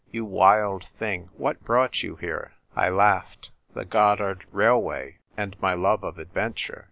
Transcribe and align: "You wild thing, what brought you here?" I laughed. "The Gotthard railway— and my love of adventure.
"You 0.11 0.25
wild 0.25 0.87
thing, 0.97 1.29
what 1.37 1.63
brought 1.63 2.01
you 2.01 2.15
here?" 2.15 2.53
I 2.75 2.89
laughed. 2.89 3.51
"The 3.75 3.85
Gotthard 3.85 4.45
railway— 4.51 5.17
and 5.37 5.55
my 5.61 5.75
love 5.75 6.03
of 6.03 6.17
adventure. 6.17 6.79